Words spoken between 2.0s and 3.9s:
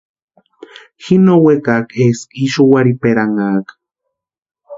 eska ixu warhiperanhaaka.